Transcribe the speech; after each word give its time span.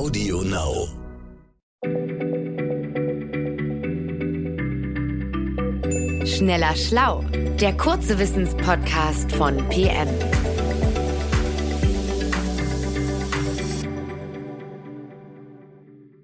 Audio 0.00 0.40
Now. 0.40 0.88
Schneller 6.24 6.74
Schlau, 6.74 7.22
der 7.60 7.76
kurze 7.76 8.18
Wissenspodcast 8.18 9.30
von 9.32 9.58
PM. 9.68 10.08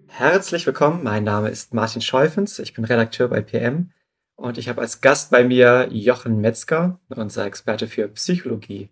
Herzlich 0.06 0.64
willkommen, 0.64 1.02
mein 1.04 1.24
Name 1.24 1.50
ist 1.50 1.74
Martin 1.74 2.00
Scheufens, 2.00 2.58
ich 2.58 2.72
bin 2.72 2.86
Redakteur 2.86 3.28
bei 3.28 3.42
PM 3.42 3.90
und 4.36 4.56
ich 4.56 4.70
habe 4.70 4.80
als 4.80 5.02
Gast 5.02 5.30
bei 5.30 5.44
mir 5.44 5.88
Jochen 5.90 6.40
Metzger, 6.40 6.98
unser 7.10 7.44
Experte 7.44 7.88
für 7.88 8.08
Psychologie. 8.08 8.88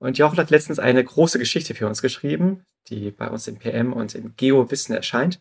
Und 0.00 0.18
Jochen 0.18 0.38
hat 0.38 0.50
letztens 0.50 0.80
eine 0.80 1.04
große 1.04 1.38
Geschichte 1.38 1.76
für 1.76 1.86
uns 1.86 2.02
geschrieben, 2.02 2.64
die 2.88 3.10
bei 3.10 3.28
uns 3.28 3.48
im 3.48 3.58
PM 3.58 3.92
und 3.92 4.14
im 4.14 4.34
Geo-Wissen 4.36 4.94
erscheint. 4.94 5.40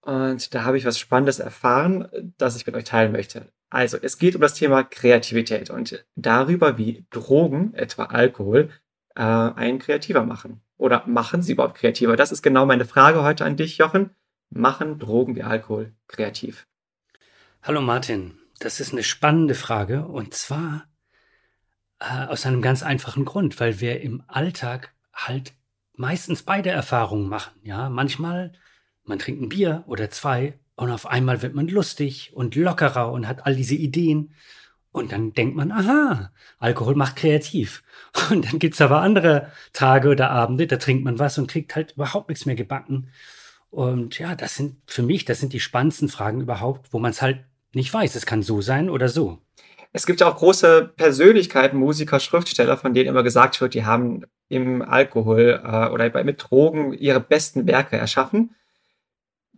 Und 0.00 0.54
da 0.54 0.64
habe 0.64 0.76
ich 0.76 0.84
was 0.84 0.98
Spannendes 0.98 1.38
erfahren, 1.38 2.08
das 2.36 2.56
ich 2.56 2.66
mit 2.66 2.74
euch 2.74 2.84
teilen 2.84 3.12
möchte. 3.12 3.48
Also, 3.70 3.96
es 4.00 4.18
geht 4.18 4.34
um 4.34 4.40
das 4.40 4.54
Thema 4.54 4.84
Kreativität 4.84 5.70
und 5.70 6.04
darüber, 6.14 6.78
wie 6.78 7.06
Drogen, 7.10 7.74
etwa 7.74 8.04
Alkohol, 8.04 8.70
äh, 9.16 9.22
einen 9.22 9.78
kreativer 9.78 10.24
machen. 10.24 10.60
Oder 10.76 11.04
machen 11.06 11.42
sie 11.42 11.52
überhaupt 11.52 11.76
kreativer? 11.76 12.16
Das 12.16 12.32
ist 12.32 12.42
genau 12.42 12.66
meine 12.66 12.84
Frage 12.84 13.22
heute 13.22 13.44
an 13.44 13.56
dich, 13.56 13.78
Jochen. 13.78 14.10
Machen 14.50 14.98
Drogen 14.98 15.34
wie 15.36 15.42
Alkohol 15.42 15.92
kreativ? 16.06 16.66
Hallo 17.62 17.80
Martin, 17.80 18.38
das 18.58 18.78
ist 18.78 18.92
eine 18.92 19.02
spannende 19.02 19.54
Frage 19.54 20.06
und 20.06 20.34
zwar 20.34 20.84
äh, 21.98 22.26
aus 22.26 22.44
einem 22.44 22.60
ganz 22.60 22.82
einfachen 22.82 23.24
Grund, 23.24 23.58
weil 23.58 23.80
wir 23.80 24.02
im 24.02 24.22
Alltag 24.26 24.92
halt 25.12 25.54
meistens 25.96 26.42
beide 26.42 26.70
Erfahrungen 26.70 27.28
machen. 27.28 27.52
Ja, 27.62 27.88
manchmal 27.88 28.52
man 29.04 29.18
trinkt 29.18 29.42
ein 29.42 29.48
Bier 29.48 29.84
oder 29.86 30.10
zwei 30.10 30.58
und 30.76 30.90
auf 30.90 31.06
einmal 31.06 31.42
wird 31.42 31.54
man 31.54 31.68
lustig 31.68 32.32
und 32.34 32.56
lockerer 32.56 33.12
und 33.12 33.28
hat 33.28 33.46
all 33.46 33.54
diese 33.54 33.74
Ideen. 33.74 34.34
Und 34.92 35.12
dann 35.12 35.32
denkt 35.32 35.56
man, 35.56 35.72
aha, 35.72 36.30
Alkohol 36.58 36.94
macht 36.94 37.16
kreativ. 37.16 37.82
Und 38.30 38.44
dann 38.44 38.60
gibt's 38.60 38.80
aber 38.80 39.00
andere 39.00 39.50
Tage 39.72 40.08
oder 40.08 40.30
Abende, 40.30 40.68
da 40.68 40.76
trinkt 40.76 41.02
man 41.02 41.18
was 41.18 41.36
und 41.36 41.50
kriegt 41.50 41.74
halt 41.74 41.94
überhaupt 41.96 42.28
nichts 42.28 42.46
mehr 42.46 42.54
gebacken. 42.54 43.08
Und 43.70 44.20
ja, 44.20 44.36
das 44.36 44.54
sind 44.54 44.76
für 44.86 45.02
mich, 45.02 45.24
das 45.24 45.40
sind 45.40 45.52
die 45.52 45.58
spannendsten 45.58 46.08
Fragen 46.08 46.40
überhaupt, 46.40 46.92
wo 46.92 47.00
man 47.00 47.10
es 47.10 47.22
halt 47.22 47.44
nicht 47.72 47.92
weiß. 47.92 48.14
Es 48.14 48.24
kann 48.24 48.44
so 48.44 48.60
sein 48.60 48.88
oder 48.88 49.08
so. 49.08 49.40
Es 49.96 50.06
gibt 50.06 50.20
ja 50.20 50.28
auch 50.28 50.36
große 50.36 50.92
Persönlichkeiten, 50.96 51.78
Musiker, 51.78 52.18
Schriftsteller, 52.18 52.76
von 52.76 52.94
denen 52.94 53.08
immer 53.08 53.22
gesagt 53.22 53.60
wird, 53.60 53.74
die 53.74 53.84
haben 53.84 54.24
im 54.48 54.82
Alkohol 54.82 55.62
äh, 55.64 55.88
oder 55.88 56.10
bei, 56.10 56.24
mit 56.24 56.44
Drogen 56.50 56.92
ihre 56.92 57.20
besten 57.20 57.68
Werke 57.68 57.96
erschaffen. 57.96 58.56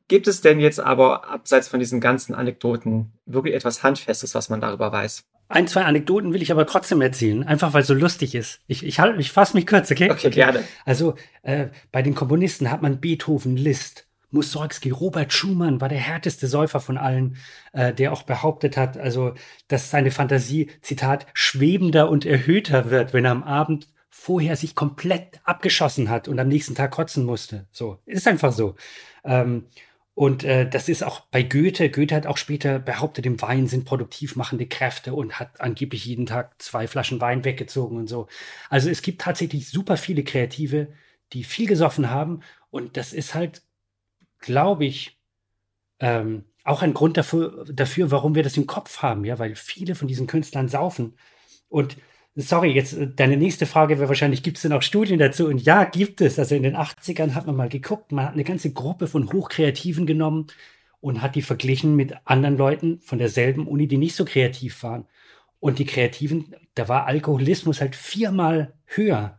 Gibt 0.08 0.28
es 0.28 0.42
denn 0.42 0.60
jetzt 0.60 0.78
aber, 0.78 1.30
abseits 1.30 1.68
von 1.68 1.80
diesen 1.80 2.02
ganzen 2.02 2.34
Anekdoten, 2.34 3.14
wirklich 3.24 3.54
etwas 3.54 3.82
Handfestes, 3.82 4.34
was 4.34 4.50
man 4.50 4.60
darüber 4.60 4.92
weiß? 4.92 5.24
Ein, 5.48 5.68
zwei 5.68 5.84
Anekdoten 5.84 6.34
will 6.34 6.42
ich 6.42 6.52
aber 6.52 6.66
trotzdem 6.66 7.00
erzählen, 7.00 7.42
einfach 7.42 7.72
weil 7.72 7.80
es 7.80 7.86
so 7.86 7.94
lustig 7.94 8.34
ist. 8.34 8.60
Ich, 8.66 8.84
ich, 8.84 9.00
halt, 9.00 9.18
ich 9.18 9.32
fasse 9.32 9.56
mich 9.56 9.66
kurz, 9.66 9.90
okay? 9.90 10.10
Okay, 10.10 10.28
gerne. 10.28 10.64
Also 10.84 11.14
äh, 11.44 11.68
bei 11.92 12.02
den 12.02 12.14
Komponisten 12.14 12.70
hat 12.70 12.82
man 12.82 13.00
Beethoven, 13.00 13.56
Liszt, 13.56 14.05
Mussorgsky, 14.36 14.90
Robert 14.90 15.32
Schumann 15.32 15.80
war 15.80 15.88
der 15.88 15.98
härteste 15.98 16.46
Säufer 16.46 16.80
von 16.80 16.98
allen, 16.98 17.36
äh, 17.72 17.92
der 17.92 18.12
auch 18.12 18.22
behauptet 18.22 18.76
hat, 18.76 18.96
also, 18.98 19.34
dass 19.68 19.90
seine 19.90 20.10
Fantasie, 20.10 20.70
Zitat, 20.82 21.26
schwebender 21.32 22.10
und 22.10 22.24
erhöhter 22.26 22.90
wird, 22.90 23.12
wenn 23.12 23.24
er 23.24 23.32
am 23.32 23.42
Abend 23.42 23.88
vorher 24.10 24.56
sich 24.56 24.74
komplett 24.74 25.40
abgeschossen 25.44 26.10
hat 26.10 26.28
und 26.28 26.38
am 26.38 26.48
nächsten 26.48 26.74
Tag 26.74 26.90
kotzen 26.90 27.24
musste. 27.24 27.66
So, 27.72 27.98
ist 28.06 28.28
einfach 28.28 28.52
so. 28.52 28.76
Ähm, 29.24 29.66
und 30.14 30.44
äh, 30.44 30.68
das 30.68 30.88
ist 30.88 31.04
auch 31.04 31.20
bei 31.30 31.42
Goethe. 31.42 31.90
Goethe 31.90 32.14
hat 32.14 32.26
auch 32.26 32.38
später 32.38 32.78
behauptet, 32.78 33.26
im 33.26 33.40
Wein 33.42 33.66
sind 33.66 33.84
produktiv 33.84 34.34
machende 34.34 34.66
Kräfte 34.66 35.12
und 35.14 35.38
hat 35.38 35.60
angeblich 35.60 36.06
jeden 36.06 36.24
Tag 36.24 36.60
zwei 36.60 36.86
Flaschen 36.88 37.20
Wein 37.20 37.44
weggezogen 37.44 37.98
und 37.98 38.06
so. 38.06 38.26
Also 38.70 38.88
es 38.88 39.02
gibt 39.02 39.20
tatsächlich 39.20 39.68
super 39.68 39.98
viele 39.98 40.24
Kreative, 40.24 40.88
die 41.34 41.44
viel 41.44 41.66
gesoffen 41.66 42.10
haben. 42.10 42.40
Und 42.70 42.96
das 42.96 43.12
ist 43.12 43.34
halt 43.34 43.62
glaube 44.38 44.84
ich, 44.84 45.18
ähm, 46.00 46.44
auch 46.64 46.82
ein 46.82 46.94
Grund 46.94 47.16
dafür, 47.16 47.64
dafür, 47.72 48.10
warum 48.10 48.34
wir 48.34 48.42
das 48.42 48.56
im 48.56 48.66
Kopf 48.66 48.98
haben, 49.02 49.24
ja, 49.24 49.38
weil 49.38 49.54
viele 49.54 49.94
von 49.94 50.08
diesen 50.08 50.26
Künstlern 50.26 50.68
saufen. 50.68 51.14
Und 51.68 51.96
sorry, 52.34 52.72
jetzt 52.72 52.94
äh, 52.94 53.08
deine 53.08 53.36
nächste 53.36 53.66
Frage 53.66 53.98
wäre 53.98 54.08
wahrscheinlich, 54.08 54.42
gibt 54.42 54.58
es 54.58 54.62
denn 54.62 54.72
auch 54.72 54.82
Studien 54.82 55.18
dazu? 55.18 55.46
Und 55.46 55.62
ja, 55.62 55.84
gibt 55.84 56.20
es. 56.20 56.38
Also 56.38 56.54
in 56.54 56.62
den 56.62 56.76
80ern 56.76 57.34
hat 57.34 57.46
man 57.46 57.56
mal 57.56 57.68
geguckt, 57.68 58.12
man 58.12 58.26
hat 58.26 58.34
eine 58.34 58.44
ganze 58.44 58.72
Gruppe 58.72 59.06
von 59.06 59.32
Hochkreativen 59.32 60.06
genommen 60.06 60.48
und 61.00 61.22
hat 61.22 61.34
die 61.34 61.42
verglichen 61.42 61.96
mit 61.96 62.14
anderen 62.24 62.56
Leuten 62.56 63.00
von 63.00 63.18
derselben 63.18 63.66
Uni, 63.66 63.88
die 63.88 63.98
nicht 63.98 64.16
so 64.16 64.24
kreativ 64.24 64.82
waren. 64.82 65.06
Und 65.60 65.78
die 65.78 65.86
Kreativen, 65.86 66.54
da 66.74 66.88
war 66.88 67.06
Alkoholismus 67.06 67.80
halt 67.80 67.96
viermal 67.96 68.74
höher, 68.86 69.38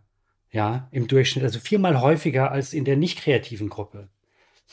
ja, 0.52 0.88
im 0.92 1.08
Durchschnitt, 1.08 1.44
also 1.44 1.60
viermal 1.60 2.02
häufiger 2.02 2.52
als 2.52 2.74
in 2.74 2.86
der 2.86 2.98
nicht 2.98 3.20
kreativen 3.20 3.70
Gruppe. 3.70 4.10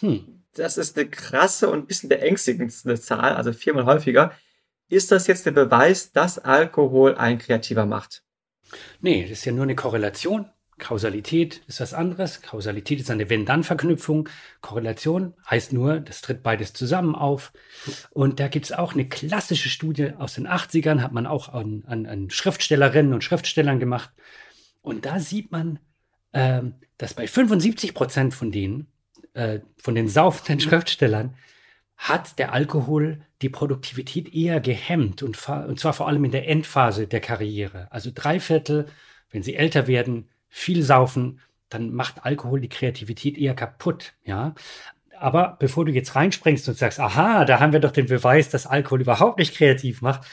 Hm. 0.00 0.42
Das 0.54 0.78
ist 0.78 0.96
eine 0.96 1.08
krasse 1.08 1.68
und 1.68 1.80
ein 1.80 1.86
bisschen 1.86 2.08
beängstigende 2.08 3.00
Zahl, 3.00 3.34
also 3.34 3.52
viermal 3.52 3.86
häufiger. 3.86 4.32
Ist 4.88 5.10
das 5.10 5.26
jetzt 5.26 5.46
der 5.46 5.50
Beweis, 5.50 6.12
dass 6.12 6.38
Alkohol 6.38 7.16
ein 7.16 7.38
Kreativer 7.38 7.86
macht? 7.86 8.22
Nee, 9.00 9.22
das 9.22 9.38
ist 9.38 9.44
ja 9.44 9.52
nur 9.52 9.64
eine 9.64 9.74
Korrelation. 9.74 10.50
Kausalität 10.78 11.62
ist 11.66 11.80
was 11.80 11.94
anderes. 11.94 12.42
Kausalität 12.42 13.00
ist 13.00 13.10
eine 13.10 13.30
Wenn-Dann-Verknüpfung. 13.30 14.28
Korrelation 14.60 15.34
heißt 15.48 15.72
nur, 15.72 16.00
das 16.00 16.20
tritt 16.20 16.42
beides 16.42 16.72
zusammen 16.72 17.14
auf. 17.14 17.52
Und 18.10 18.40
da 18.40 18.48
gibt 18.48 18.66
es 18.66 18.72
auch 18.72 18.92
eine 18.92 19.08
klassische 19.08 19.68
Studie 19.68 20.12
aus 20.18 20.34
den 20.34 20.48
80ern, 20.48 21.00
hat 21.00 21.12
man 21.12 21.26
auch 21.26 21.48
an, 21.48 21.84
an, 21.86 22.06
an 22.06 22.30
Schriftstellerinnen 22.30 23.14
und 23.14 23.22
Schriftstellern 23.22 23.78
gemacht. 23.78 24.10
Und 24.82 25.06
da 25.06 25.20
sieht 25.20 25.52
man, 25.52 25.78
ähm, 26.32 26.74
dass 26.98 27.14
bei 27.14 27.26
75 27.26 27.94
Prozent 27.94 28.34
von 28.34 28.50
denen 28.50 28.88
äh, 29.34 29.60
von 29.76 29.94
den 29.94 30.08
saufenden 30.08 30.60
Schriftstellern 30.60 31.36
hat 31.96 32.38
der 32.38 32.52
Alkohol 32.52 33.20
die 33.42 33.48
Produktivität 33.48 34.34
eher 34.34 34.60
gehemmt 34.60 35.22
und, 35.22 35.48
und 35.48 35.78
zwar 35.78 35.92
vor 35.92 36.08
allem 36.08 36.24
in 36.24 36.32
der 36.32 36.48
Endphase 36.48 37.06
der 37.06 37.20
Karriere. 37.20 37.88
Also 37.90 38.10
drei 38.12 38.40
Viertel, 38.40 38.86
wenn 39.30 39.42
sie 39.42 39.54
älter 39.54 39.86
werden, 39.86 40.28
viel 40.48 40.82
saufen, 40.82 41.40
dann 41.68 41.92
macht 41.92 42.24
Alkohol 42.24 42.60
die 42.60 42.68
Kreativität 42.68 43.38
eher 43.38 43.54
kaputt, 43.54 44.14
ja. 44.24 44.54
Aber 45.18 45.56
bevor 45.60 45.84
du 45.84 45.92
jetzt 45.92 46.16
reinspringst 46.16 46.68
und 46.68 46.76
sagst, 46.76 47.00
aha, 47.00 47.44
da 47.44 47.60
haben 47.60 47.72
wir 47.72 47.80
doch 47.80 47.92
den 47.92 48.06
Beweis, 48.06 48.50
dass 48.50 48.66
Alkohol 48.66 49.02
überhaupt 49.02 49.38
nicht 49.38 49.54
kreativ 49.54 50.02
macht, 50.02 50.26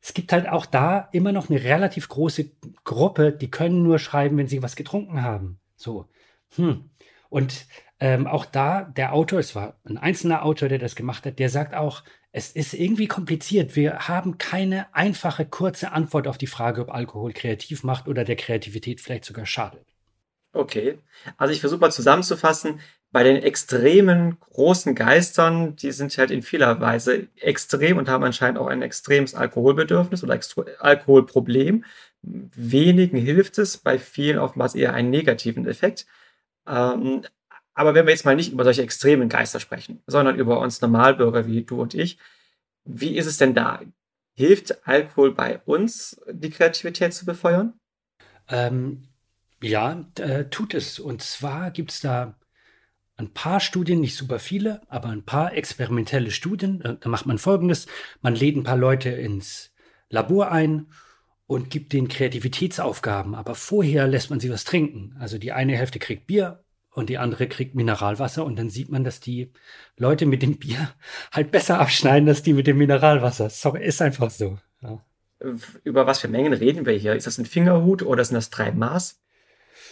es 0.00 0.14
gibt 0.14 0.32
halt 0.32 0.48
auch 0.48 0.66
da 0.66 1.08
immer 1.12 1.32
noch 1.32 1.50
eine 1.50 1.64
relativ 1.64 2.08
große 2.08 2.50
Gruppe, 2.84 3.32
die 3.32 3.50
können 3.50 3.82
nur 3.82 3.98
schreiben, 3.98 4.36
wenn 4.36 4.46
sie 4.46 4.62
was 4.62 4.76
getrunken 4.76 5.22
haben. 5.22 5.58
So. 5.74 6.08
Hm. 6.54 6.90
Und 7.28 7.66
ähm, 7.98 8.26
auch 8.26 8.44
da, 8.44 8.82
der 8.82 9.12
Autor, 9.12 9.38
es 9.38 9.54
war 9.54 9.80
ein 9.84 9.98
einzelner 9.98 10.44
Autor, 10.44 10.68
der 10.68 10.78
das 10.78 10.96
gemacht 10.96 11.24
hat, 11.24 11.38
der 11.38 11.48
sagt 11.48 11.74
auch, 11.74 12.02
es 12.32 12.50
ist 12.52 12.74
irgendwie 12.74 13.06
kompliziert. 13.06 13.76
Wir 13.76 14.08
haben 14.08 14.36
keine 14.36 14.94
einfache, 14.94 15.46
kurze 15.46 15.92
Antwort 15.92 16.28
auf 16.28 16.36
die 16.36 16.46
Frage, 16.46 16.82
ob 16.82 16.92
Alkohol 16.92 17.32
kreativ 17.32 17.82
macht 17.82 18.08
oder 18.08 18.24
der 18.24 18.36
Kreativität 18.36 19.00
vielleicht 19.00 19.24
sogar 19.24 19.46
schadet. 19.46 19.86
Okay, 20.52 20.98
also 21.36 21.52
ich 21.52 21.60
versuche 21.60 21.80
mal 21.80 21.92
zusammenzufassen. 21.92 22.80
Bei 23.12 23.22
den 23.22 23.42
extremen 23.42 24.38
großen 24.40 24.94
Geistern, 24.94 25.76
die 25.76 25.92
sind 25.92 26.16
halt 26.18 26.30
in 26.30 26.42
vieler 26.42 26.80
Weise 26.80 27.28
extrem 27.36 27.96
und 27.96 28.08
haben 28.08 28.24
anscheinend 28.24 28.58
auch 28.58 28.66
ein 28.66 28.82
extremes 28.82 29.34
Alkoholbedürfnis 29.34 30.22
oder 30.22 30.38
Alkoholproblem. 30.80 31.84
Wenigen 32.22 33.16
hilft 33.16 33.58
es, 33.58 33.78
bei 33.78 33.98
vielen 33.98 34.38
oftmals 34.38 34.74
eher 34.74 34.92
einen 34.92 35.10
negativen 35.10 35.66
Effekt. 35.66 36.06
Ähm, 36.66 37.22
aber 37.74 37.94
wenn 37.94 38.06
wir 38.06 38.12
jetzt 38.12 38.24
mal 38.24 38.36
nicht 38.36 38.52
über 38.52 38.64
solche 38.64 38.82
extremen 38.82 39.28
Geister 39.28 39.60
sprechen, 39.60 40.02
sondern 40.06 40.38
über 40.38 40.60
uns 40.60 40.80
Normalbürger 40.80 41.46
wie 41.46 41.62
du 41.62 41.82
und 41.82 41.94
ich, 41.94 42.18
wie 42.84 43.16
ist 43.16 43.26
es 43.26 43.36
denn 43.36 43.54
da? 43.54 43.80
Hilft 44.34 44.86
Alkohol 44.86 45.34
bei 45.34 45.58
uns, 45.66 46.20
die 46.30 46.50
Kreativität 46.50 47.12
zu 47.12 47.26
befeuern? 47.26 47.74
Ähm, 48.48 49.08
ja, 49.62 50.04
äh, 50.18 50.44
tut 50.46 50.74
es. 50.74 50.98
Und 50.98 51.22
zwar 51.22 51.70
gibt 51.70 51.90
es 51.90 52.00
da 52.00 52.38
ein 53.16 53.32
paar 53.32 53.60
Studien, 53.60 54.00
nicht 54.00 54.16
super 54.16 54.38
viele, 54.38 54.82
aber 54.88 55.08
ein 55.08 55.24
paar 55.24 55.54
experimentelle 55.54 56.30
Studien. 56.30 56.80
Äh, 56.82 56.96
da 57.00 57.08
macht 57.08 57.26
man 57.26 57.38
folgendes: 57.38 57.86
Man 58.20 58.34
lädt 58.34 58.56
ein 58.56 58.64
paar 58.64 58.76
Leute 58.76 59.10
ins 59.10 59.72
Labor 60.08 60.52
ein 60.52 60.86
und 61.46 61.70
gibt 61.70 61.92
denen 61.92 62.08
Kreativitätsaufgaben, 62.08 63.34
aber 63.34 63.54
vorher 63.54 64.06
lässt 64.06 64.30
man 64.30 64.40
sie 64.40 64.50
was 64.50 64.64
trinken. 64.64 65.16
Also 65.18 65.38
die 65.38 65.52
eine 65.52 65.76
Hälfte 65.76 65.98
kriegt 65.98 66.26
Bier 66.26 66.64
und 66.90 67.08
die 67.08 67.18
andere 67.18 67.46
kriegt 67.46 67.74
Mineralwasser 67.74 68.44
und 68.44 68.58
dann 68.58 68.70
sieht 68.70 68.90
man, 68.90 69.04
dass 69.04 69.20
die 69.20 69.52
Leute 69.96 70.26
mit 70.26 70.42
dem 70.42 70.58
Bier 70.58 70.90
halt 71.32 71.50
besser 71.50 71.78
abschneiden 71.78 72.28
als 72.28 72.42
die 72.42 72.52
mit 72.52 72.66
dem 72.66 72.78
Mineralwasser. 72.78 73.50
Sorry, 73.50 73.84
ist 73.84 74.02
einfach 74.02 74.30
so. 74.30 74.58
Ja. 74.82 75.04
Über 75.84 76.06
was 76.06 76.20
für 76.20 76.28
Mengen 76.28 76.54
reden 76.54 76.86
wir 76.86 76.94
hier? 76.94 77.14
Ist 77.14 77.26
das 77.26 77.38
ein 77.38 77.46
Fingerhut 77.46 78.02
oder 78.02 78.24
sind 78.24 78.34
das 78.34 78.50
drei 78.50 78.72
Maß? 78.72 79.20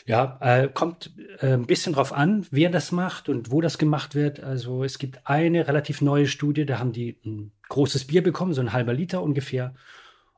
Ja, 0.07 0.39
äh, 0.41 0.69
kommt 0.69 1.13
äh, 1.41 1.53
ein 1.53 1.67
bisschen 1.67 1.93
drauf 1.95 2.13
an, 2.13 2.47
wer 2.51 2.71
das 2.71 2.93
macht 2.93 3.29
und 3.29 3.51
wo 3.51 3.61
das 3.61 3.79
gemacht 3.79 4.15
wird. 4.15 4.41
Also 4.41 4.85
es 4.85 4.99
gibt 4.99 5.21
eine 5.25 5.69
relativ 5.69 6.01
neue 6.01 6.27
Studie, 6.27 6.67
da 6.67 6.79
haben 6.79 6.93
die 6.93 7.19
ein 7.25 7.53
großes 7.69 8.07
Bier 8.07 8.23
bekommen, 8.23 8.55
so 8.55 8.61
ein 8.61 8.73
halber 8.73 8.93
Liter 8.93 9.23
ungefähr. 9.23 9.75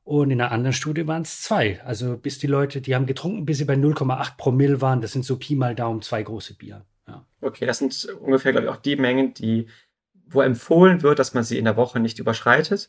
Und 0.06 0.30
in 0.30 0.40
einer 0.40 0.52
anderen 0.52 0.72
Studie 0.72 1.08
waren 1.08 1.22
es 1.22 1.42
zwei. 1.42 1.82
Also 1.84 2.16
bis 2.16 2.38
die 2.38 2.46
Leute, 2.46 2.80
die 2.80 2.94
haben 2.94 3.06
getrunken, 3.06 3.44
bis 3.44 3.58
sie 3.58 3.64
bei 3.64 3.74
0,8 3.74 4.36
Promille 4.36 4.80
waren. 4.80 5.00
Das 5.00 5.10
sind 5.10 5.24
so 5.24 5.36
Pi 5.36 5.56
mal 5.56 5.74
Daumen 5.74 6.00
zwei 6.00 6.22
große 6.22 6.54
Bier. 6.54 6.84
Ja. 7.08 7.26
Okay, 7.40 7.66
das 7.66 7.78
sind 7.78 8.04
ungefähr, 8.20 8.52
glaube 8.52 8.68
ich, 8.68 8.72
auch 8.72 8.76
die 8.76 8.94
Mengen, 8.94 9.34
die, 9.34 9.66
wo 10.28 10.42
empfohlen 10.42 11.02
wird, 11.02 11.18
dass 11.18 11.34
man 11.34 11.42
sie 11.42 11.58
in 11.58 11.64
der 11.64 11.76
Woche 11.76 11.98
nicht 11.98 12.20
überschreitet. 12.20 12.88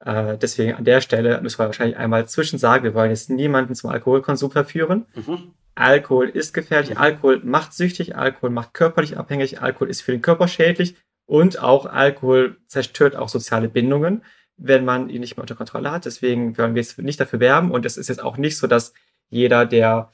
Äh, 0.00 0.36
deswegen 0.36 0.74
an 0.74 0.82
der 0.82 1.00
Stelle 1.00 1.40
müssen 1.42 1.60
wir 1.60 1.66
wahrscheinlich 1.66 1.96
einmal 1.96 2.26
zwischensagen, 2.26 2.82
wir 2.82 2.94
wollen 2.94 3.10
jetzt 3.10 3.30
niemanden 3.30 3.76
zum 3.76 3.90
Alkoholkonsum 3.90 4.50
verführen. 4.50 5.06
Mhm. 5.14 5.52
Alkohol 5.76 6.28
ist 6.28 6.54
gefährlich, 6.54 6.90
mhm. 6.90 6.98
Alkohol 6.98 7.40
macht 7.44 7.72
süchtig, 7.72 8.16
Alkohol 8.16 8.50
macht 8.50 8.74
körperlich 8.74 9.16
abhängig, 9.16 9.62
Alkohol 9.62 9.90
ist 9.90 10.00
für 10.00 10.10
den 10.10 10.22
Körper 10.22 10.48
schädlich 10.48 10.96
und 11.24 11.62
auch 11.62 11.86
Alkohol 11.86 12.56
zerstört 12.66 13.14
auch 13.14 13.28
soziale 13.28 13.68
Bindungen 13.68 14.24
wenn 14.58 14.84
man 14.84 15.08
ihn 15.08 15.20
nicht 15.20 15.36
mehr 15.36 15.42
unter 15.42 15.54
Kontrolle 15.54 15.90
hat. 15.90 16.04
Deswegen 16.04 16.58
wollen 16.58 16.74
wir 16.74 16.82
jetzt 16.82 16.98
nicht 16.98 17.20
dafür 17.20 17.40
werben. 17.40 17.70
Und 17.70 17.86
es 17.86 17.96
ist 17.96 18.08
jetzt 18.08 18.22
auch 18.22 18.36
nicht 18.36 18.58
so, 18.58 18.66
dass 18.66 18.92
jeder, 19.30 19.64
der 19.64 20.12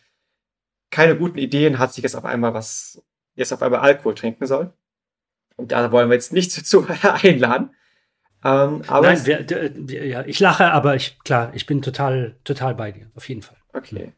keine 0.90 1.16
guten 1.16 1.38
Ideen 1.38 1.78
hat, 1.78 1.92
sich 1.92 2.04
jetzt 2.04 2.14
auf 2.14 2.24
einmal 2.24 2.54
was, 2.54 3.02
jetzt 3.34 3.52
auf 3.52 3.62
einmal 3.62 3.80
Alkohol 3.80 4.14
trinken 4.14 4.46
soll. 4.46 4.72
Und 5.56 5.72
da 5.72 5.90
wollen 5.90 6.08
wir 6.08 6.14
jetzt 6.14 6.32
nicht 6.32 6.52
zu 6.66 6.86
einladen. 7.02 7.70
Ähm, 8.44 8.82
aber 8.86 9.06
Nein, 9.14 9.26
wir, 9.26 9.72
wir, 9.74 10.06
ja, 10.06 10.22
ich 10.26 10.38
lache, 10.38 10.70
aber 10.70 10.94
ich, 10.94 11.18
klar, 11.20 11.50
ich 11.54 11.64
bin 11.64 11.80
total, 11.80 12.36
total 12.44 12.74
bei 12.74 12.92
dir, 12.92 13.10
auf 13.14 13.26
jeden 13.26 13.40
Fall. 13.40 13.56
Okay. 13.72 14.12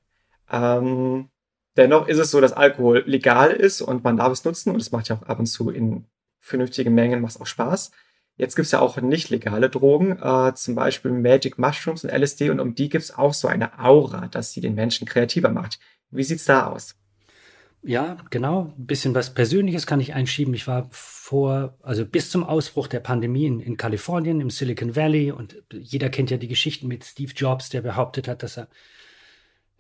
Ähm, 0.51 1.29
dennoch 1.77 2.09
ist 2.09 2.19
es 2.19 2.33
so, 2.33 2.41
dass 2.41 2.53
Alkohol 2.53 3.05
legal 3.07 3.53
ist 3.53 3.81
und 3.81 4.03
man 4.03 4.17
darf 4.17 4.33
es 4.33 4.45
nutzen 4.45 4.71
und 4.73 4.81
es 4.81 4.91
macht 4.91 5.09
ja 5.09 5.17
auch 5.17 5.23
ab 5.23 5.39
und 5.39 5.47
zu 5.47 5.71
in 5.71 6.07
vernünftigen 6.41 6.93
Mengen, 6.93 7.21
macht 7.21 7.41
auch 7.41 7.47
Spaß. 7.47 7.93
Jetzt 8.37 8.55
gibt's 8.55 8.73
ja 8.73 8.81
auch 8.81 9.01
nicht 9.01 9.31
legale 9.31 9.71
Drogen, 9.71 10.19
äh, 10.21 10.55
zum 10.55 10.75
Beispiel 10.75 11.11
Magic 11.11 11.59
Mushrooms 11.59 12.05
und 12.05 12.11
LSD 12.11 12.51
und 12.51 12.61
um 12.61 12.75
die 12.75 12.89
gibt's 12.89 13.17
auch 13.17 13.33
so 13.33 13.49
eine 13.49 13.79
Aura, 13.79 14.29
dass 14.29 14.53
sie 14.53 14.61
den 14.61 14.75
Menschen 14.75 15.07
kreativer 15.07 15.51
macht. 15.51 15.79
Wie 16.11 16.23
sieht's 16.23 16.45
da 16.45 16.67
aus? 16.67 16.95
Ja, 17.83 18.17
genau. 18.31 18.75
Ein 18.77 18.87
bisschen 18.87 19.15
was 19.15 19.33
Persönliches 19.33 19.87
kann 19.87 20.01
ich 20.01 20.13
einschieben. 20.13 20.55
Ich 20.55 20.67
war 20.67 20.89
vor, 20.91 21.79
also 21.83 22.05
bis 22.05 22.31
zum 22.31 22.43
Ausbruch 22.43 22.89
der 22.89 23.01
Pandemie 23.01 23.47
in, 23.47 23.61
in 23.61 23.77
Kalifornien, 23.77 24.41
im 24.41 24.51
Silicon 24.51 24.97
Valley 24.97 25.31
und 25.31 25.63
jeder 25.73 26.11
kennt 26.11 26.31
ja 26.31 26.37
die 26.37 26.49
Geschichten 26.49 26.89
mit 26.89 27.05
Steve 27.05 27.33
Jobs, 27.35 27.69
der 27.69 27.83
behauptet 27.83 28.29
hat, 28.29 28.43
dass 28.43 28.59
er 28.59 28.69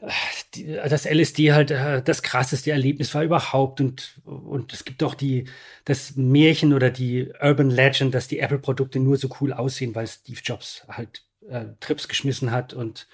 das 0.01 1.07
LSD 1.07 1.53
halt 1.53 1.71
äh, 1.71 2.03
das 2.03 2.23
krasseste 2.23 2.71
Erlebnis 2.71 3.15
war 3.15 3.25
überhaupt 3.25 3.81
und 3.81 4.21
und 4.25 4.73
es 4.73 4.85
gibt 4.85 5.03
auch 5.03 5.15
die 5.15 5.47
das 5.85 6.17
Märchen 6.17 6.73
oder 6.73 6.91
die 6.91 7.33
Urban 7.41 7.71
Legend, 7.71 8.15
dass 8.15 8.29
die 8.29 8.41
Apple 8.41 8.59
Produkte 8.59 9.01
nur 9.01 9.17
so 9.17 9.29
cool 9.41 9.53
aussehen, 9.53 9.95
weil 9.95 10.07
Steve 10.07 10.41
Jobs 10.43 10.85
halt 10.89 11.25
äh, 11.49 11.67
Trips 11.81 12.09
geschmissen 12.09 12.51
hat 12.51 12.75
und 12.75 13.09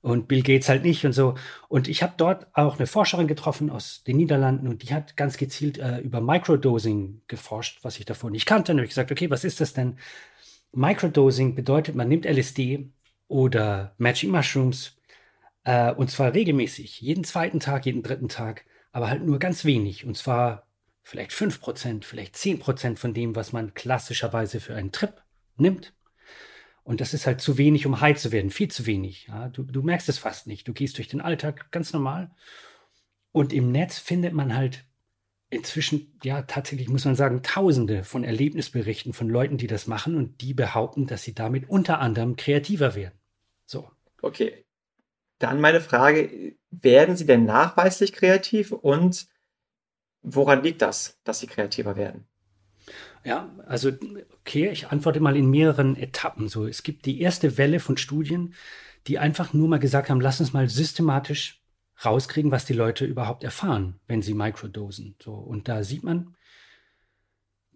und 0.00 0.28
Bill 0.28 0.42
Gates 0.42 0.68
halt 0.68 0.84
nicht 0.84 1.04
und 1.04 1.12
so. 1.12 1.34
Und 1.68 1.88
ich 1.88 2.02
habe 2.02 2.14
dort 2.16 2.46
auch 2.54 2.78
eine 2.78 2.86
Forscherin 2.86 3.26
getroffen 3.26 3.68
aus 3.70 4.04
den 4.06 4.16
Niederlanden 4.18 4.68
und 4.68 4.82
die 4.82 4.94
hat 4.94 5.16
ganz 5.16 5.36
gezielt 5.36 5.78
äh, 5.78 5.98
über 5.98 6.20
Microdosing 6.20 7.22
geforscht, 7.26 7.80
was 7.82 7.98
ich 7.98 8.04
davor 8.04 8.30
nicht 8.30 8.46
kannte. 8.46 8.72
Und 8.72 8.78
habe 8.78 8.84
ich 8.84 8.90
gesagt, 8.90 9.10
okay, 9.10 9.30
was 9.30 9.44
ist 9.44 9.60
das 9.60 9.72
denn? 9.72 9.98
Microdosing 10.72 11.54
bedeutet, 11.54 11.94
man 11.96 12.08
nimmt 12.08 12.26
LSD 12.26 12.90
oder 13.26 13.94
Magic 13.98 14.30
Mushrooms 14.30 14.97
äh, 15.68 15.92
und 15.92 16.10
zwar 16.10 16.32
regelmäßig, 16.32 17.02
jeden 17.02 17.24
zweiten 17.24 17.60
Tag, 17.60 17.84
jeden 17.84 18.02
dritten 18.02 18.30
Tag, 18.30 18.64
aber 18.90 19.10
halt 19.10 19.22
nur 19.22 19.38
ganz 19.38 19.66
wenig. 19.66 20.06
Und 20.06 20.16
zwar 20.16 20.66
vielleicht 21.02 21.30
5%, 21.30 22.04
vielleicht 22.04 22.36
10% 22.36 22.96
von 22.96 23.12
dem, 23.12 23.36
was 23.36 23.52
man 23.52 23.74
klassischerweise 23.74 24.60
für 24.60 24.74
einen 24.74 24.92
Trip 24.92 25.20
nimmt. 25.58 25.92
Und 26.84 27.02
das 27.02 27.12
ist 27.12 27.26
halt 27.26 27.42
zu 27.42 27.58
wenig, 27.58 27.84
um 27.84 28.00
high 28.00 28.16
zu 28.16 28.32
werden, 28.32 28.48
viel 28.48 28.68
zu 28.68 28.86
wenig. 28.86 29.26
Ja? 29.28 29.50
Du, 29.50 29.62
du 29.62 29.82
merkst 29.82 30.08
es 30.08 30.16
fast 30.16 30.46
nicht. 30.46 30.66
Du 30.66 30.72
gehst 30.72 30.96
durch 30.96 31.08
den 31.08 31.20
Alltag 31.20 31.70
ganz 31.70 31.92
normal. 31.92 32.30
Und 33.30 33.52
im 33.52 33.70
Netz 33.70 33.98
findet 33.98 34.32
man 34.32 34.56
halt 34.56 34.86
inzwischen, 35.50 36.18
ja, 36.24 36.40
tatsächlich 36.42 36.88
muss 36.88 37.04
man 37.04 37.14
sagen, 37.14 37.42
tausende 37.42 38.04
von 38.04 38.24
Erlebnisberichten 38.24 39.12
von 39.12 39.28
Leuten, 39.28 39.58
die 39.58 39.66
das 39.66 39.86
machen 39.86 40.16
und 40.16 40.40
die 40.40 40.54
behaupten, 40.54 41.06
dass 41.06 41.24
sie 41.24 41.34
damit 41.34 41.68
unter 41.68 41.98
anderem 41.98 42.36
kreativer 42.36 42.94
werden. 42.94 43.18
So. 43.66 43.90
Okay, 44.22 44.64
dann 45.38 45.60
meine 45.60 45.80
Frage, 45.80 46.56
werden 46.70 47.16
Sie 47.16 47.26
denn 47.26 47.44
nachweislich 47.44 48.12
kreativ 48.12 48.72
und 48.72 49.26
woran 50.22 50.62
liegt 50.62 50.82
das, 50.82 51.20
dass 51.24 51.40
Sie 51.40 51.46
kreativer 51.46 51.96
werden? 51.96 52.26
Ja, 53.24 53.50
also 53.66 53.90
okay, 54.40 54.70
ich 54.70 54.88
antworte 54.88 55.20
mal 55.20 55.36
in 55.36 55.50
mehreren 55.50 55.96
Etappen. 55.96 56.48
So, 56.48 56.66
es 56.66 56.82
gibt 56.82 57.04
die 57.06 57.20
erste 57.20 57.58
Welle 57.58 57.80
von 57.80 57.96
Studien, 57.96 58.54
die 59.06 59.18
einfach 59.18 59.52
nur 59.52 59.68
mal 59.68 59.78
gesagt 59.78 60.10
haben, 60.10 60.20
lass 60.20 60.40
uns 60.40 60.52
mal 60.52 60.68
systematisch 60.68 61.62
rauskriegen, 62.04 62.50
was 62.50 62.64
die 62.64 62.74
Leute 62.74 63.04
überhaupt 63.04 63.44
erfahren, 63.44 64.00
wenn 64.06 64.22
sie 64.22 64.34
microdosen. 64.34 65.16
So, 65.22 65.34
und 65.34 65.68
da 65.68 65.82
sieht 65.82 66.04
man, 66.04 66.34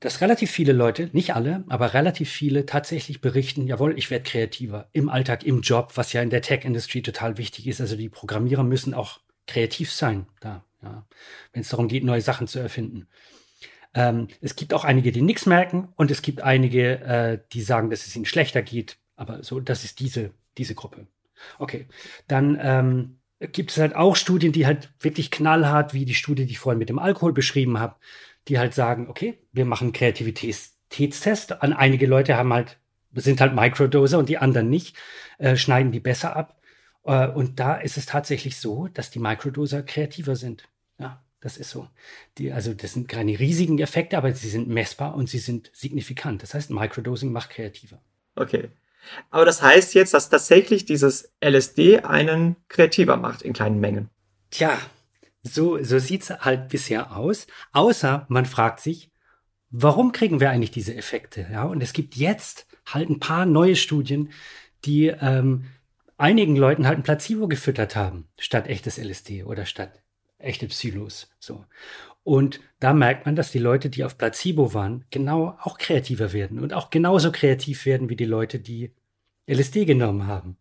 dass 0.02 0.20
relativ 0.20 0.50
viele 0.50 0.72
Leute, 0.72 1.10
nicht 1.12 1.34
alle, 1.34 1.62
aber 1.68 1.94
relativ 1.94 2.28
viele 2.28 2.66
tatsächlich 2.66 3.20
berichten, 3.20 3.68
jawohl, 3.68 3.96
ich 3.96 4.10
werde 4.10 4.24
kreativer 4.24 4.88
im 4.92 5.08
Alltag, 5.08 5.44
im 5.44 5.60
Job, 5.60 5.92
was 5.94 6.12
ja 6.12 6.20
in 6.22 6.30
der 6.30 6.42
Tech-Industrie 6.42 7.02
total 7.02 7.38
wichtig 7.38 7.68
ist. 7.68 7.80
Also 7.80 7.96
die 7.96 8.08
Programmierer 8.08 8.64
müssen 8.64 8.94
auch 8.94 9.20
kreativ 9.46 9.92
sein, 9.92 10.26
da, 10.40 10.64
ja, 10.82 11.06
wenn 11.52 11.62
es 11.62 11.68
darum 11.68 11.86
geht, 11.86 12.02
neue 12.02 12.20
Sachen 12.20 12.48
zu 12.48 12.58
erfinden. 12.58 13.06
Ähm, 13.94 14.26
es 14.40 14.56
gibt 14.56 14.74
auch 14.74 14.84
einige, 14.84 15.12
die 15.12 15.22
nichts 15.22 15.46
merken 15.46 15.88
und 15.94 16.10
es 16.10 16.20
gibt 16.20 16.42
einige, 16.42 17.00
äh, 17.02 17.38
die 17.52 17.62
sagen, 17.62 17.88
dass 17.88 18.04
es 18.04 18.16
ihnen 18.16 18.24
schlechter 18.24 18.62
geht. 18.62 18.96
Aber 19.14 19.44
so, 19.44 19.60
das 19.60 19.84
ist 19.84 20.00
diese, 20.00 20.32
diese 20.58 20.74
Gruppe. 20.74 21.06
Okay, 21.60 21.86
dann 22.26 22.58
ähm, 22.60 23.18
gibt 23.38 23.70
es 23.70 23.78
halt 23.78 23.94
auch 23.94 24.16
Studien, 24.16 24.50
die 24.50 24.66
halt 24.66 24.92
wirklich 24.98 25.30
knallhart, 25.30 25.94
wie 25.94 26.04
die 26.04 26.14
Studie, 26.14 26.44
die 26.46 26.52
ich 26.52 26.58
vorhin 26.58 26.78
mit 26.78 26.88
dem 26.88 26.98
Alkohol 26.98 27.32
beschrieben 27.32 27.78
habe, 27.78 27.96
die 28.48 28.58
halt 28.58 28.74
sagen, 28.74 29.08
okay, 29.08 29.38
wir 29.52 29.64
machen 29.64 29.92
Kreativitätstest. 29.92 31.62
An 31.62 31.72
einige 31.72 32.06
Leute 32.06 32.36
haben 32.36 32.52
halt, 32.52 32.78
sind 33.14 33.40
halt 33.40 33.54
Microdoser 33.54 34.18
und 34.18 34.28
die 34.28 34.38
anderen 34.38 34.68
nicht, 34.68 34.96
äh, 35.38 35.56
schneiden 35.56 35.92
die 35.92 36.00
besser 36.00 36.36
ab. 36.36 36.60
Äh, 37.04 37.28
und 37.28 37.60
da 37.60 37.76
ist 37.76 37.96
es 37.96 38.06
tatsächlich 38.06 38.56
so, 38.56 38.88
dass 38.88 39.10
die 39.10 39.18
Microdoser 39.18 39.82
kreativer 39.82 40.36
sind. 40.36 40.64
Ja, 40.98 41.22
das 41.40 41.56
ist 41.56 41.70
so. 41.70 41.88
Die, 42.38 42.52
also 42.52 42.74
das 42.74 42.92
sind 42.92 43.08
keine 43.08 43.38
riesigen 43.38 43.78
Effekte, 43.78 44.16
aber 44.16 44.32
sie 44.32 44.48
sind 44.48 44.68
messbar 44.68 45.14
und 45.14 45.28
sie 45.28 45.38
sind 45.38 45.70
signifikant. 45.74 46.42
Das 46.42 46.54
heißt, 46.54 46.70
Microdosing 46.70 47.32
macht 47.32 47.50
kreativer. 47.50 48.00
Okay. 48.36 48.70
Aber 49.30 49.44
das 49.44 49.62
heißt 49.62 49.94
jetzt, 49.94 50.14
dass 50.14 50.30
tatsächlich 50.30 50.84
dieses 50.84 51.32
LSD 51.44 52.00
einen 52.00 52.56
kreativer 52.68 53.16
macht 53.16 53.42
in 53.42 53.52
kleinen 53.52 53.80
Mengen. 53.80 54.08
Tja, 54.50 54.78
so, 55.42 55.82
so 55.82 55.98
sieht's 55.98 56.30
halt 56.30 56.68
bisher 56.68 57.16
aus. 57.16 57.46
Außer 57.72 58.26
man 58.28 58.46
fragt 58.46 58.80
sich, 58.80 59.10
warum 59.70 60.12
kriegen 60.12 60.40
wir 60.40 60.50
eigentlich 60.50 60.70
diese 60.70 60.94
Effekte? 60.94 61.46
Ja, 61.50 61.64
und 61.64 61.82
es 61.82 61.92
gibt 61.92 62.16
jetzt 62.16 62.66
halt 62.86 63.10
ein 63.10 63.20
paar 63.20 63.46
neue 63.46 63.76
Studien, 63.76 64.30
die 64.84 65.08
ähm, 65.08 65.64
einigen 66.16 66.56
Leuten 66.56 66.86
halt 66.86 66.98
ein 66.98 67.02
Placebo 67.02 67.48
gefüttert 67.48 67.96
haben, 67.96 68.28
statt 68.38 68.68
echtes 68.68 68.98
LSD 68.98 69.44
oder 69.44 69.66
statt 69.66 70.02
echte 70.38 70.66
Psylos. 70.68 71.30
So. 71.38 71.64
Und 72.24 72.60
da 72.78 72.92
merkt 72.92 73.26
man, 73.26 73.34
dass 73.34 73.50
die 73.50 73.58
Leute, 73.58 73.90
die 73.90 74.04
auf 74.04 74.16
Placebo 74.18 74.74
waren, 74.74 75.04
genau 75.10 75.58
auch 75.60 75.78
kreativer 75.78 76.32
werden 76.32 76.60
und 76.60 76.72
auch 76.72 76.90
genauso 76.90 77.32
kreativ 77.32 77.84
werden 77.86 78.08
wie 78.08 78.16
die 78.16 78.24
Leute, 78.24 78.60
die 78.60 78.92
LSD 79.48 79.84
genommen 79.84 80.26
haben. 80.26 80.56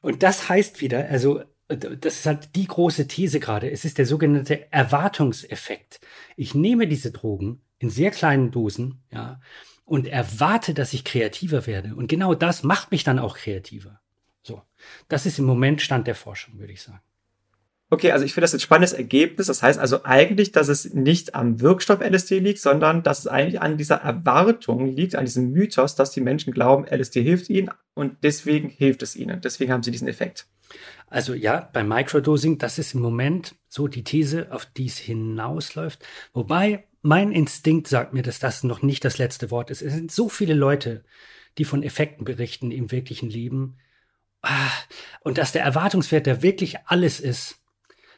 Und 0.00 0.22
das 0.22 0.48
heißt 0.48 0.80
wieder, 0.80 1.08
also 1.08 1.42
das 1.68 2.16
ist 2.16 2.26
halt 2.26 2.54
die 2.56 2.66
große 2.66 3.08
These 3.08 3.40
gerade. 3.40 3.70
Es 3.70 3.84
ist 3.84 3.98
der 3.98 4.06
sogenannte 4.06 4.70
Erwartungseffekt. 4.72 6.00
Ich 6.36 6.54
nehme 6.54 6.86
diese 6.86 7.10
Drogen 7.10 7.62
in 7.78 7.90
sehr 7.90 8.10
kleinen 8.10 8.50
Dosen, 8.50 9.02
ja, 9.10 9.40
und 9.84 10.06
erwarte, 10.06 10.74
dass 10.74 10.92
ich 10.92 11.04
kreativer 11.04 11.66
werde. 11.66 11.94
Und 11.94 12.08
genau 12.08 12.34
das 12.34 12.62
macht 12.62 12.90
mich 12.90 13.04
dann 13.04 13.18
auch 13.18 13.36
kreativer. 13.36 14.00
So. 14.42 14.62
Das 15.08 15.26
ist 15.26 15.38
im 15.38 15.44
Moment 15.44 15.82
Stand 15.82 16.06
der 16.06 16.14
Forschung, 16.14 16.58
würde 16.58 16.72
ich 16.72 16.82
sagen. 16.82 17.00
Okay, 17.90 18.12
also 18.12 18.24
ich 18.24 18.32
finde 18.32 18.44
das 18.44 18.54
ein 18.54 18.60
spannendes 18.60 18.94
Ergebnis. 18.94 19.46
Das 19.46 19.62
heißt 19.62 19.78
also 19.78 20.04
eigentlich, 20.04 20.52
dass 20.52 20.68
es 20.68 20.92
nicht 20.94 21.34
am 21.34 21.60
Wirkstoff 21.60 22.00
LSD 22.00 22.38
liegt, 22.40 22.60
sondern 22.60 23.02
dass 23.02 23.20
es 23.20 23.26
eigentlich 23.26 23.60
an 23.60 23.76
dieser 23.76 23.96
Erwartung 23.96 24.86
liegt, 24.86 25.14
an 25.14 25.26
diesem 25.26 25.50
Mythos, 25.50 25.94
dass 25.94 26.10
die 26.10 26.22
Menschen 26.22 26.52
glauben, 26.52 26.86
LSD 26.86 27.22
hilft 27.22 27.50
ihnen 27.50 27.70
und 27.94 28.16
deswegen 28.22 28.68
hilft 28.70 29.02
es 29.02 29.16
ihnen. 29.16 29.40
Deswegen 29.42 29.70
haben 29.70 29.82
sie 29.82 29.90
diesen 29.90 30.08
Effekt. 30.08 30.46
Also 31.06 31.34
ja, 31.34 31.68
beim 31.72 31.88
Microdosing, 31.88 32.58
das 32.58 32.78
ist 32.78 32.94
im 32.94 33.00
Moment 33.00 33.54
so 33.68 33.88
die 33.88 34.04
These, 34.04 34.50
auf 34.50 34.66
die 34.66 34.86
es 34.86 34.98
hinausläuft. 34.98 36.04
Wobei 36.32 36.84
mein 37.02 37.32
Instinkt 37.32 37.86
sagt 37.86 38.14
mir, 38.14 38.22
dass 38.22 38.38
das 38.38 38.64
noch 38.64 38.82
nicht 38.82 39.04
das 39.04 39.18
letzte 39.18 39.50
Wort 39.50 39.70
ist. 39.70 39.82
Es 39.82 39.92
sind 39.92 40.10
so 40.10 40.28
viele 40.28 40.54
Leute, 40.54 41.04
die 41.58 41.64
von 41.64 41.82
Effekten 41.82 42.24
berichten 42.24 42.70
im 42.70 42.90
wirklichen 42.90 43.30
Leben. 43.30 43.76
Ah, 44.42 44.70
und 45.20 45.38
dass 45.38 45.52
der 45.52 45.62
Erwartungswert, 45.62 46.26
der 46.26 46.42
wirklich 46.42 46.78
alles 46.86 47.20
ist, 47.20 47.60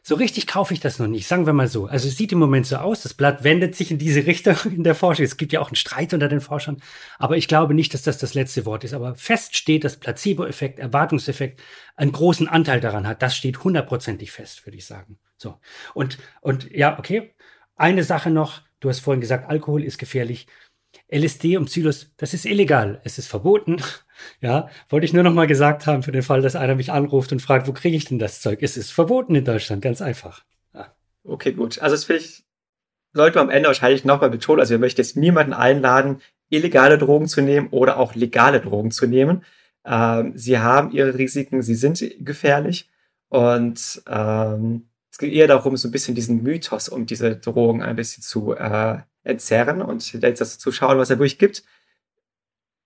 so 0.09 0.15
richtig 0.15 0.47
kaufe 0.47 0.73
ich 0.73 0.79
das 0.79 1.01
noch 1.01 1.09
nicht, 1.09 1.27
sagen 1.27 1.47
wir 1.47 1.53
mal 1.53 1.67
so. 1.67 1.87
Also 1.87 2.07
es 2.07 2.17
sieht 2.17 2.31
im 2.31 2.39
Moment 2.39 2.65
so 2.65 2.77
aus, 2.77 3.03
das 3.03 3.13
Blatt 3.13 3.43
wendet 3.43 3.75
sich 3.75 3.91
in 3.91 3.99
diese 3.99 4.25
Richtung 4.25 4.55
in 4.65 4.85
der 4.85 4.95
Forschung. 4.95 5.25
Es 5.25 5.37
gibt 5.37 5.53
ja 5.53 5.61
auch 5.61 5.67
einen 5.67 5.75
Streit 5.75 6.15
unter 6.15 6.29
den 6.29 6.41
Forschern, 6.41 6.81
aber 7.19 7.37
ich 7.37 7.49
glaube 7.49 7.75
nicht, 7.75 7.93
dass 7.93 8.03
das 8.03 8.17
das 8.17 8.35
letzte 8.35 8.65
Wort 8.67 8.85
ist. 8.85 8.95
Aber 8.95 9.17
fest 9.17 9.57
steht, 9.57 9.83
dass 9.83 9.97
Placebo-Effekt, 9.97 10.79
Erwartungseffekt 10.79 11.61
einen 11.97 12.13
großen 12.13 12.47
Anteil 12.47 12.79
daran 12.79 13.05
hat. 13.05 13.21
Das 13.21 13.35
steht 13.35 13.65
hundertprozentig 13.65 14.31
fest, 14.31 14.65
würde 14.65 14.77
ich 14.77 14.87
sagen. 14.87 15.19
So. 15.39 15.59
Und, 15.93 16.19
und 16.41 16.71
ja, 16.71 17.01
okay. 17.01 17.35
Eine 17.75 18.05
Sache 18.05 18.31
noch. 18.31 18.63
Du 18.79 18.89
hast 18.89 19.01
vorhin 19.01 19.21
gesagt, 19.21 19.51
Alkohol 19.51 19.83
ist 19.83 19.99
gefährlich. 19.99 20.47
LSD 21.09 21.57
und 21.57 21.67
Psilos, 21.67 22.13
das 22.17 22.35
ist 22.35 22.47
illegal. 22.47 23.01
Es 23.05 23.19
ist 23.19 23.29
verboten. 23.29 23.77
Ja, 24.41 24.71
wollte 24.89 25.05
ich 25.05 25.13
nur 25.13 25.25
noch 25.25 25.35
mal 25.35 25.47
gesagt 25.47 25.87
haben 25.87 26.03
für 26.03 26.11
den 26.11 26.23
Fall, 26.23 26.41
dass 26.41 26.57
einer 26.57 26.75
mich 26.75 26.91
anruft 26.91 27.33
und 27.33 27.43
fragt, 27.43 27.69
wo 27.69 27.75
kriege 27.75 27.99
ich 27.99 28.07
denn 28.07 28.19
das 28.19 28.41
Zeug? 28.41 28.63
Es 28.63 28.79
ist 28.79 28.91
verboten 28.91 29.35
in 29.35 29.45
Deutschland, 29.45 29.83
ganz 29.83 30.01
einfach. 30.01 30.43
Ja. 30.73 30.97
Okay, 31.23 31.53
gut. 31.53 31.79
Also 31.81 31.95
das 31.97 32.09
will 32.09 32.17
ich, 32.17 32.43
sollte 33.13 33.37
man 33.37 33.49
am 33.49 33.55
Ende 33.55 33.67
wahrscheinlich 33.67 34.07
noch 34.07 34.23
mal 34.23 34.31
betonen. 34.31 34.61
Also 34.61 34.71
wir 34.71 34.79
möchten 34.79 35.03
jetzt 35.03 35.19
niemanden 35.19 35.53
einladen, 35.53 36.23
illegale 36.49 36.97
Drogen 36.97 37.29
zu 37.29 37.43
nehmen 37.43 37.69
oder 37.73 37.99
auch 37.99 38.15
legale 38.15 38.63
Drogen 38.63 38.91
zu 38.91 39.07
nehmen. 39.07 39.45
Ähm, 39.85 40.33
sie 40.35 40.59
haben 40.59 40.93
ihre 40.93 41.19
Risiken, 41.19 41.61
sie 41.61 41.75
sind 41.75 42.03
gefährlich 42.21 42.89
und 43.29 44.03
ähm, 44.09 44.89
es 45.11 45.19
geht 45.19 45.33
eher 45.33 45.47
darum, 45.47 45.77
so 45.77 45.89
ein 45.89 45.93
bisschen 45.93 46.15
diesen 46.15 46.43
Mythos 46.43 46.89
um 46.89 47.07
diese 47.07 47.37
Drogen 47.37 47.83
ein 47.83 47.97
bisschen 47.97 48.23
zu 48.23 48.55
äh, 48.55 48.99
entzerren 49.27 49.83
und 49.83 50.13
jetzt 50.13 50.61
zu 50.61 50.73
schauen, 50.73 50.99
was 50.99 51.11
er 51.11 51.19
wirklich 51.19 51.39
gibt. 51.39 51.65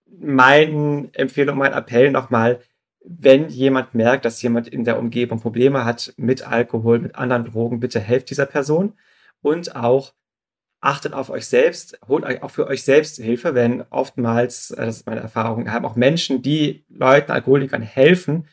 Meine 0.05 1.09
Empfehlung, 1.13 1.57
mein 1.57 1.73
Appell 1.73 2.11
nochmal, 2.11 2.59
wenn 3.03 3.49
jemand 3.49 3.95
merkt, 3.95 4.25
dass 4.25 4.41
jemand 4.41 4.67
in 4.67 4.83
der 4.83 4.99
Umgebung 4.99 5.39
Probleme 5.39 5.85
hat 5.85 6.13
mit 6.17 6.47
Alkohol, 6.47 6.99
mit 6.99 7.15
anderen 7.15 7.45
Drogen, 7.45 7.79
bitte 7.79 7.99
helft 7.99 8.29
dieser 8.29 8.45
Person 8.45 8.93
und 9.41 9.75
auch 9.75 10.13
achtet 10.81 11.13
auf 11.13 11.29
euch 11.29 11.45
selbst, 11.45 11.99
holt 12.07 12.25
euch 12.25 12.41
auch 12.43 12.51
für 12.51 12.67
euch 12.67 12.83
selbst 12.83 13.17
Hilfe, 13.17 13.53
wenn 13.53 13.83
oftmals, 13.89 14.71
äh, 14.71 14.85
das 14.85 14.97
ist 14.97 15.05
meine 15.05 15.21
Erfahrung, 15.21 15.71
haben 15.71 15.85
auch 15.85 15.95
Menschen, 15.95 16.41
die 16.41 16.85
Leuten, 16.89 17.31
Alkoholikern 17.31 17.83
helfen, 17.83 18.47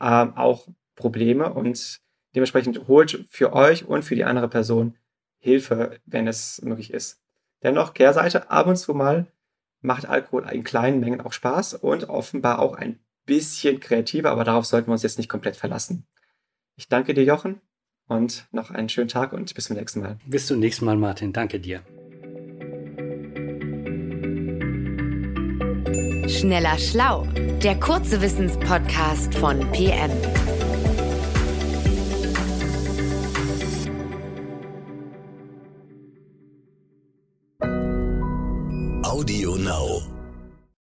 ähm, 0.00 0.34
auch 0.36 0.68
Probleme 0.96 1.52
und 1.52 2.00
dementsprechend 2.34 2.88
holt 2.88 3.26
für 3.30 3.52
euch 3.52 3.84
und 3.84 4.02
für 4.02 4.14
die 4.14 4.24
andere 4.24 4.48
Person 4.48 4.96
Hilfe, 5.38 6.00
wenn 6.06 6.26
es 6.26 6.62
möglich 6.62 6.92
ist. 6.92 7.20
Dennoch, 7.64 7.94
Kehrseite, 7.94 8.50
ab 8.50 8.66
und 8.66 8.76
zu 8.76 8.94
mal 8.94 9.26
macht 9.80 10.06
Alkohol 10.06 10.48
in 10.50 10.64
kleinen 10.64 11.00
Mengen 11.00 11.20
auch 11.22 11.32
Spaß 11.32 11.74
und 11.74 12.08
offenbar 12.08 12.58
auch 12.58 12.74
ein 12.74 13.00
bisschen 13.26 13.80
kreativer, 13.80 14.30
aber 14.30 14.44
darauf 14.44 14.66
sollten 14.66 14.88
wir 14.88 14.92
uns 14.92 15.02
jetzt 15.02 15.18
nicht 15.18 15.28
komplett 15.28 15.56
verlassen. 15.56 16.06
Ich 16.76 16.88
danke 16.88 17.14
dir, 17.14 17.24
Jochen, 17.24 17.60
und 18.06 18.46
noch 18.52 18.70
einen 18.70 18.88
schönen 18.88 19.08
Tag 19.08 19.32
und 19.32 19.54
bis 19.54 19.64
zum 19.64 19.76
nächsten 19.76 20.00
Mal. 20.00 20.18
Bis 20.26 20.46
zum 20.46 20.58
nächsten 20.60 20.84
Mal, 20.84 20.96
Martin. 20.96 21.32
Danke 21.32 21.58
dir. 21.58 21.80
Schneller 26.28 26.78
Schlau, 26.78 27.26
der 27.62 27.78
kurze 27.80 28.20
Wissenspodcast 28.20 29.34
von 29.34 29.60
PM. 29.72 30.10